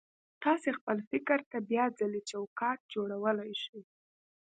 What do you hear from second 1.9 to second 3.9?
ځلې چوکاټ جوړولای شئ.